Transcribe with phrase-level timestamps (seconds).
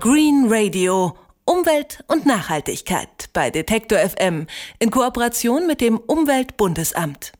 [0.00, 1.16] Green Radio.
[1.44, 4.46] Umwelt und Nachhaltigkeit bei Detektor FM
[4.78, 7.32] in Kooperation mit dem Umweltbundesamt.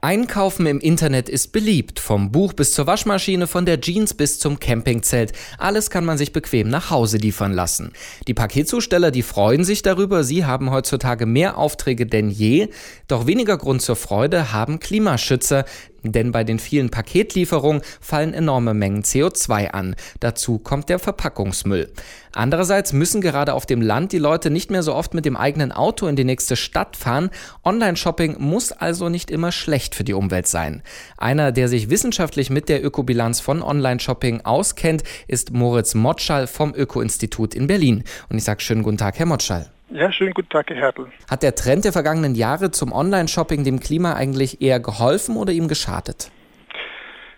[0.00, 2.00] Einkaufen im Internet ist beliebt.
[2.00, 5.32] Vom Buch bis zur Waschmaschine, von der Jeans bis zum Campingzelt.
[5.58, 7.92] Alles kann man sich bequem nach Hause liefern lassen.
[8.26, 10.24] Die Paketzusteller, die freuen sich darüber.
[10.24, 12.70] Sie haben heutzutage mehr Aufträge denn je.
[13.06, 15.66] Doch weniger Grund zur Freude haben Klimaschützer.
[16.02, 19.96] Denn bei den vielen Paketlieferungen fallen enorme Mengen CO2 an.
[20.20, 21.92] Dazu kommt der Verpackungsmüll.
[22.34, 25.70] Andererseits müssen gerade auf dem Land die Leute nicht mehr so oft mit dem eigenen
[25.70, 27.30] Auto in die nächste Stadt fahren.
[27.64, 30.82] Online-Shopping muss also nicht immer schlecht für die Umwelt sein.
[31.18, 37.54] Einer, der sich wissenschaftlich mit der Ökobilanz von Online-Shopping auskennt, ist Moritz Motschall vom Öko-Institut
[37.54, 38.04] in Berlin.
[38.28, 39.71] Und ich sage schönen guten Tag, Herr Motschall.
[39.94, 41.08] Ja, schönen guten Tag, Herr Hertel.
[41.30, 45.68] Hat der Trend der vergangenen Jahre zum Online-Shopping dem Klima eigentlich eher geholfen oder ihm
[45.68, 46.30] geschadet?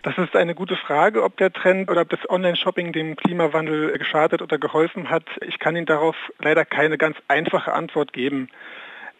[0.04, 4.40] Das ist eine gute Frage, ob der Trend oder ob das Online-Shopping dem Klimawandel geschadet
[4.40, 5.24] oder geholfen hat.
[5.48, 8.48] Ich kann Ihnen darauf leider keine ganz einfache Antwort geben.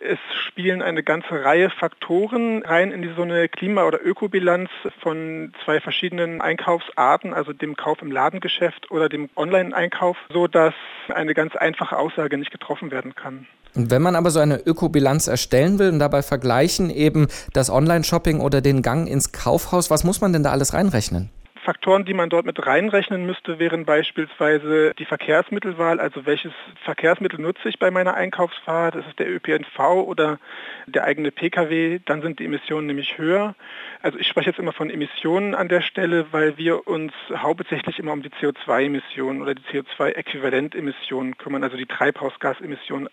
[0.00, 4.69] Es spielen eine ganze Reihe Faktoren rein in so eine Klima- oder Ökobilanz
[5.00, 10.75] von zwei verschiedenen Einkaufsarten, also dem Kauf im Ladengeschäft oder dem Online-Einkauf, so dass
[11.09, 13.47] eine ganz einfache Aussage nicht getroffen werden kann.
[13.75, 18.41] Und wenn man aber so eine Ökobilanz erstellen will und dabei vergleichen eben das Online-Shopping
[18.41, 21.31] oder den Gang ins Kaufhaus, was muss man denn da alles reinrechnen?
[21.65, 26.53] Faktoren, die man dort mit reinrechnen müsste, wären beispielsweise die Verkehrsmittelwahl, also welches
[26.84, 30.39] Verkehrsmittel nutze ich bei meiner Einkaufsfahrt, ist es der ÖPNV oder
[30.87, 33.55] der eigene Pkw, dann sind die Emissionen nämlich höher.
[34.03, 38.12] Also ich spreche jetzt immer von Emissionen an der Stelle, weil wir uns hauptsächlich immer
[38.12, 43.09] um die CO2-Emissionen oder die CO2-Äquivalentemissionen kümmern, also die Treibhausgasemissionen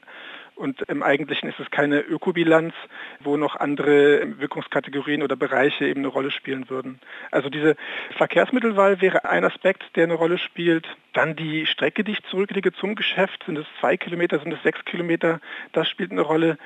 [0.61, 2.73] und im Eigentlichen ist es keine Ökobilanz,
[3.19, 6.99] wo noch andere Wirkungskategorien oder Bereiche eben eine Rolle spielen würden.
[7.31, 7.75] Also diese
[8.15, 10.87] Verkehrsmittelwahl wäre ein Aspekt, der eine Rolle spielt.
[11.13, 13.43] Dann die Strecke, die ich zurücklege zum Geschäft.
[13.45, 15.41] Sind es zwei Kilometer, sind es sechs Kilometer?
[15.73, 16.57] Das spielt eine Rolle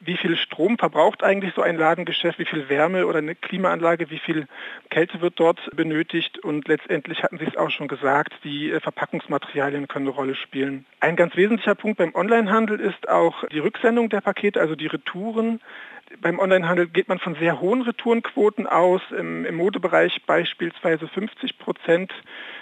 [0.00, 4.18] wie viel Strom verbraucht eigentlich so ein Ladengeschäft, wie viel Wärme oder eine Klimaanlage, wie
[4.18, 4.46] viel
[4.88, 6.38] Kälte wird dort benötigt?
[6.38, 10.86] Und letztendlich hatten Sie es auch schon gesagt, die äh, Verpackungsmaterialien können eine Rolle spielen.
[11.00, 15.60] Ein ganz wesentlicher Punkt beim Onlinehandel ist auch die Rücksendung der Pakete, also die Retouren
[16.20, 19.00] beim Onlinehandel geht man von sehr hohen Retourenquoten aus.
[19.16, 22.12] Im, Im, Modebereich beispielsweise 50 Prozent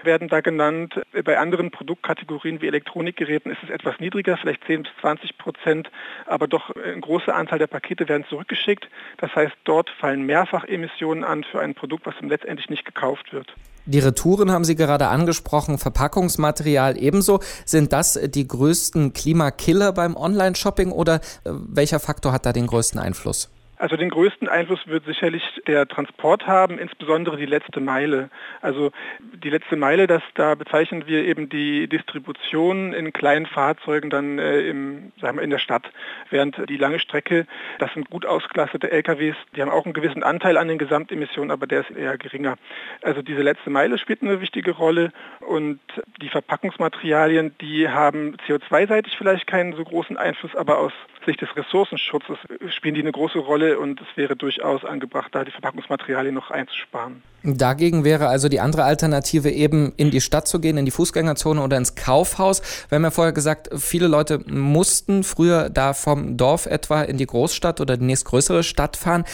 [0.03, 1.01] werden da genannt.
[1.25, 5.91] Bei anderen Produktkategorien wie Elektronikgeräten ist es etwas niedriger, vielleicht 10 bis 20 Prozent,
[6.27, 8.89] aber doch ein großer Anteil der Pakete werden zurückgeschickt.
[9.17, 13.55] Das heißt, dort fallen Mehrfachemissionen an für ein Produkt, was letztendlich nicht gekauft wird.
[13.89, 17.41] Die Retouren haben Sie gerade angesprochen, Verpackungsmaterial ebenso.
[17.65, 23.01] Sind das die größten Klimakiller beim Online-Shopping oder äh, welcher Faktor hat da den größten
[23.01, 23.49] Einfluss?
[23.79, 28.29] Also den größten Einfluss wird sicherlich der Transport haben, insbesondere die letzte Meile.
[28.61, 28.91] Also
[29.21, 34.63] die letzte Meile, das, da bezeichnen wir eben die Distribution in kleinen Fahrzeugen dann äh,
[34.63, 35.89] im, sagen wir, in der Stadt.
[36.31, 37.47] Während die lange Strecke,
[37.79, 41.69] das sind gut ausgelassete LKWs, die haben auch einen gewissen Anteil an den Gesamtemissionen, aber
[41.69, 42.57] der ist eher geringer.
[43.03, 45.79] Also diese letzte Meile spielt eine wichtige Rolle und
[46.21, 50.93] die Verpackungsmaterialien, die haben CO2-seitig vielleicht keinen so großen Einfluss, aber aus
[51.25, 52.39] Sicht des Ressourcenschutzes
[52.71, 57.23] spielen die eine große Rolle und es wäre durchaus angebracht, da die Verpackungsmaterialien noch einzusparen.
[57.43, 61.63] Dagegen wäre also die andere Alternative eben in die Stadt zu gehen, in die Fußgängerzone
[61.63, 62.63] oder ins Kaufhaus.
[62.89, 67.27] Wir haben ja vorher gesagt, viele Leute mussten früher da vom Dorf etwa in die
[67.27, 69.25] Großstadt oder die nächstgrößere Stadt fahren.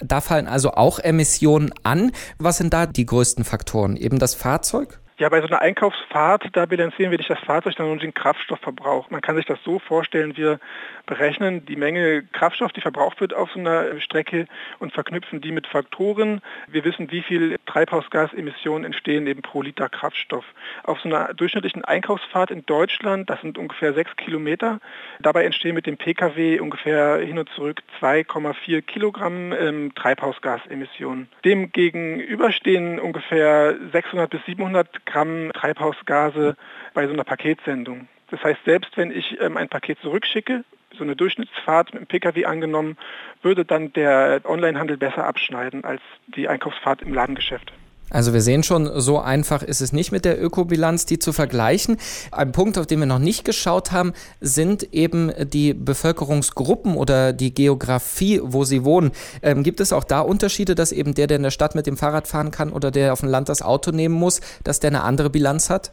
[0.00, 2.12] Da fallen also auch Emissionen an.
[2.38, 3.96] Was sind da die größten Faktoren?
[3.96, 5.00] Eben das Fahrzeug?
[5.18, 9.08] Ja, bei so einer Einkaufsfahrt, da bilanzieren wir nicht das Fahrzeug, sondern den Kraftstoffverbrauch.
[9.08, 10.60] Man kann sich das so vorstellen, wir
[11.06, 14.46] berechnen die Menge Kraftstoff, die verbraucht wird auf so einer Strecke
[14.78, 16.42] und verknüpfen die mit Faktoren.
[16.68, 20.44] Wir wissen, wie viel Treibhausgasemissionen entstehen eben pro Liter Kraftstoff.
[20.82, 24.80] Auf so einer durchschnittlichen Einkaufsfahrt in Deutschland, das sind ungefähr sechs Kilometer,
[25.20, 31.28] dabei entstehen mit dem Pkw ungefähr hin und zurück 2,4 Kilogramm ähm, Treibhausgasemissionen.
[31.46, 36.56] Dem gegenüber stehen ungefähr 600 bis 700 Gramm Treibhausgase
[36.94, 38.08] bei so einer Paketsendung.
[38.30, 40.64] Das heißt, selbst wenn ich ähm, ein Paket zurückschicke,
[40.96, 42.96] so eine Durchschnittsfahrt mit dem Pkw angenommen,
[43.42, 47.72] würde dann der Onlinehandel besser abschneiden als die Einkaufsfahrt im Ladengeschäft.
[48.08, 51.96] Also wir sehen schon, so einfach ist es nicht mit der Ökobilanz, die zu vergleichen.
[52.30, 57.52] Ein Punkt, auf den wir noch nicht geschaut haben, sind eben die Bevölkerungsgruppen oder die
[57.52, 59.10] Geografie, wo sie wohnen.
[59.42, 61.96] Ähm, gibt es auch da Unterschiede, dass eben der, der in der Stadt mit dem
[61.96, 65.02] Fahrrad fahren kann oder der auf dem Land das Auto nehmen muss, dass der eine
[65.02, 65.92] andere Bilanz hat?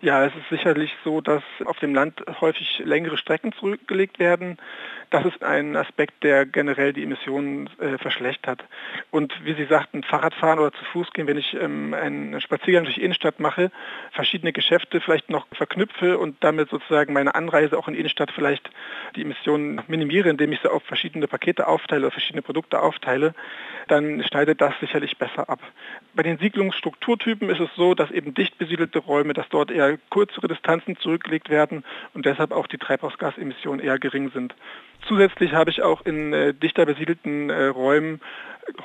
[0.00, 4.58] Ja, es ist sicherlich so, dass auf dem Land häufig längere Strecken zurückgelegt werden.
[5.10, 8.64] Das ist ein Aspekt, der generell die Emissionen äh, verschlechtert.
[9.10, 12.96] Und wie Sie sagten, Fahrradfahren oder zu Fuß gehen, wenn ich ähm, einen Spaziergang durch
[12.96, 13.70] die Innenstadt mache,
[14.12, 18.70] verschiedene Geschäfte vielleicht noch verknüpfe und damit sozusagen meine Anreise auch in die Innenstadt vielleicht
[19.14, 23.34] die Emissionen minimiere, indem ich sie auf verschiedene Pakete aufteile oder verschiedene Produkte aufteile,
[23.88, 25.60] dann schneidet das sicherlich besser ab.
[26.14, 30.48] Bei den Siedlungsstrukturtypen ist es so, dass eben dicht besiedelte Räume, dass dort eher kürzere
[30.48, 31.84] Distanzen zurückgelegt werden
[32.14, 34.54] und deshalb auch die Treibhausgasemissionen eher gering sind.
[35.06, 38.20] Zusätzlich habe ich auch in äh, dichter besiedelten äh, Räumen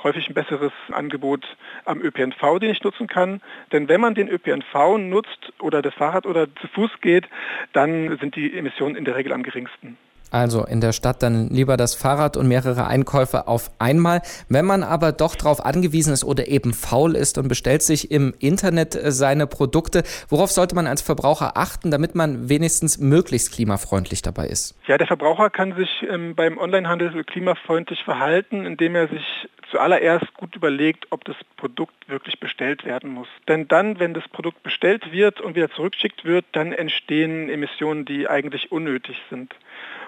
[0.04, 1.46] häufig ein besseres Angebot
[1.86, 3.42] am ÖPNV, den ich nutzen kann.
[3.72, 7.30] Denn wenn man den ÖPNV nutzt oder das Fahrrad oder zu Fuß geht,
[7.72, 9.98] dann sind die Emissionen in der Regel am geringsten.
[10.32, 14.22] Also in der Stadt dann lieber das Fahrrad und mehrere Einkäufe auf einmal.
[14.48, 18.34] Wenn man aber doch darauf angewiesen ist oder eben faul ist und bestellt sich im
[18.40, 24.22] Internet äh, seine Produkte, worauf sollte man als Verbraucher achten, damit man wenigstens möglichst klimafreundlich
[24.22, 24.76] dabei ist?
[24.88, 29.24] Ja, der Verbraucher kann sich ähm, beim Onlinehandel klimafreundlich verhalten, indem er sich
[29.72, 33.28] zuallererst gut überlegt, ob das Produkt wirklich bestellt werden muss.
[33.48, 38.28] Denn dann, wenn das Produkt bestellt wird und wieder zurückgeschickt wird, dann entstehen Emissionen, die
[38.28, 39.54] eigentlich unnötig sind.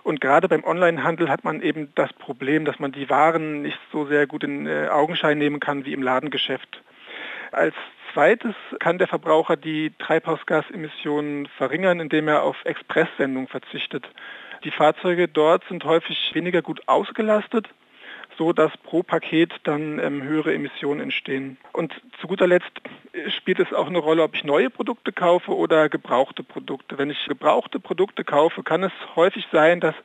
[0.03, 4.05] Und gerade beim Onlinehandel hat man eben das Problem, dass man die Waren nicht so
[4.05, 6.81] sehr gut in äh, Augenschein nehmen kann wie im Ladengeschäft.
[7.51, 7.75] Als
[8.13, 14.09] zweites kann der Verbraucher die Treibhausgasemissionen verringern, indem er auf Expresssendung verzichtet.
[14.63, 17.69] Die Fahrzeuge dort sind häufig weniger gut ausgelastet
[18.37, 21.57] so, dass pro Paket dann ähm, höhere Emissionen entstehen.
[21.73, 22.71] Und zu guter Letzt
[23.37, 26.97] spielt es auch eine Rolle, ob ich neue Produkte kaufe oder gebrauchte Produkte.
[26.97, 29.95] Wenn ich gebrauchte Produkte kaufe, kann es häufig sein, dass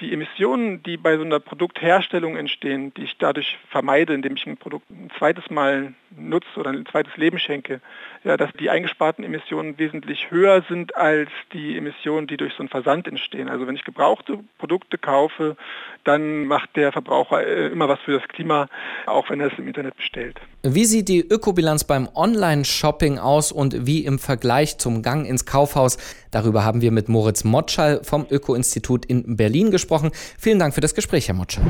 [0.00, 4.56] die Emissionen, die bei so einer Produktherstellung entstehen, die ich dadurch vermeide, indem ich ein
[4.56, 7.80] Produkt ein zweites Mal nutze oder ein zweites Leben schenke,
[8.24, 12.68] ja, dass die eingesparten Emissionen wesentlich höher sind als die Emissionen, die durch so einen
[12.68, 13.48] Versand entstehen.
[13.48, 15.56] Also wenn ich gebrauchte Produkte kaufe,
[16.04, 18.68] dann macht der Verbraucher äh, immer was für das Klima,
[19.06, 20.40] auch wenn er es im Internet bestellt.
[20.62, 25.98] Wie sieht die Ökobilanz beim Online-Shopping aus und wie im Vergleich zum Gang ins Kaufhaus?
[26.30, 30.10] Darüber haben wir mit Moritz Motschall vom Öko-Institut in Berlin gesprochen.
[30.38, 31.64] Vielen Dank für das Gespräch, Herr Motschall.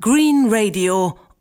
[0.00, 1.16] Green Radio